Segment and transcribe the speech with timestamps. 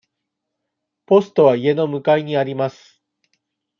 [1.05, 3.03] ポストは家の向かいにあります。